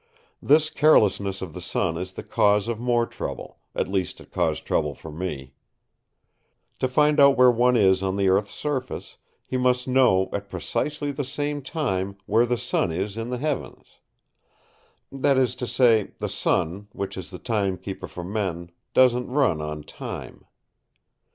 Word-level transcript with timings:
This 0.41 0.71
carelessness 0.71 1.43
of 1.43 1.53
the 1.53 1.61
sun 1.61 1.95
is 1.95 2.13
the 2.13 2.23
cause 2.23 2.67
of 2.67 2.79
more 2.79 3.05
trouble—at 3.05 3.87
least 3.87 4.19
it 4.19 4.31
caused 4.31 4.65
trouble 4.65 4.95
for 4.95 5.11
me. 5.11 5.53
To 6.79 6.87
find 6.87 7.19
out 7.19 7.37
where 7.37 7.51
one 7.51 7.77
is 7.77 8.01
on 8.01 8.15
the 8.17 8.27
earth's 8.27 8.49
surface, 8.55 9.17
he 9.45 9.57
must 9.57 9.87
know, 9.87 10.29
at 10.33 10.49
precisely 10.49 11.11
the 11.11 11.23
same 11.23 11.61
time, 11.61 12.17
where 12.25 12.47
the 12.47 12.57
sun 12.57 12.91
is 12.91 13.15
in 13.15 13.29
the 13.29 13.37
heavens. 13.37 13.99
That 15.11 15.37
is 15.37 15.55
to 15.57 15.67
say, 15.67 16.13
the 16.17 16.27
sun, 16.29 16.87
which 16.93 17.15
is 17.15 17.29
the 17.29 17.37
timekeeper 17.37 18.07
for 18.07 18.23
men, 18.23 18.71
doesn't 18.95 19.29
run 19.29 19.61
on 19.61 19.83
time. 19.83 20.45